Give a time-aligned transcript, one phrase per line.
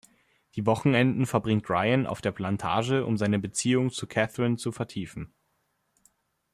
[0.55, 5.31] Die Wochenenden verbringt Rian auf der Plantage, um seine Beziehung zu Catherine zu vertiefen.